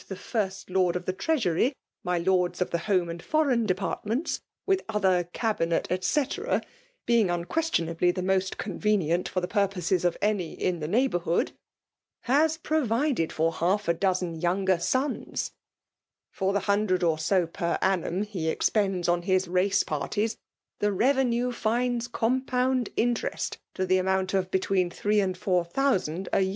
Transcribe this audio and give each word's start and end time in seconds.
tlieFnsfttJuovli 0.09 0.93
o£ 0.95 1.05
the 1.05 1.13
Treafiorj; 1.13 1.75
ny 2.03 2.21
iMk 2.23 2.55
o£ 2.55 2.69
the 2.71 2.77
Home 2.79 3.05
wdk 3.09 3.21
Foreign 3.21 3.67
Departmenta, 3.67 4.39
mth 4.67 4.79
other 4.89 5.29
eabinet: 5.31 5.85
el*' 5.91 5.99
c0taa 5.99 6.63
(bang 7.05 7.27
nnqueationablythe 7.27 8.15
xnort 8.15 8.55
ooiiVB^ 8.55 8.97
ninrt 8.97 9.25
fbr 9.25 9.41
the 9.41 9.47
purpose 9.47 10.03
of 10.03 10.17
any 10.19 10.53
in 10.53 10.79
the 10.79 10.87
iieiglibouzv 10.87 11.21
hoiid)^ 11.21 11.51
has. 12.21 12.57
provided 12.57 13.31
for 13.31 13.53
hslf*« 13.53 13.93
do2sen 13.99 14.41
yoimger 14.41 14.81
sons. 14.81 15.51
For 16.31 16.51
the 16.51 16.61
hundred 16.61 17.03
or 17.03 17.19
so 17.19 17.45
per 17.45 17.77
annum 17.83 18.23
he* 18.23 18.49
expends 18.49 19.07
on 19.07 19.21
hi» 19.21 19.39
race 19.47 19.83
parties, 19.83 20.35
the 20.79 20.91
revenue 20.91 21.51
finds 21.51 22.07
compound 22.07 22.89
interest 22.97 23.59
to 23.75 23.85
the 23.85 23.99
amount 23.99 24.33
of 24.33 24.49
betiveen 24.49 24.91
three 24.91 25.19
and 25.19 25.37
four 25.37 25.63
thousand 25.63 26.27
a. 26.33 26.49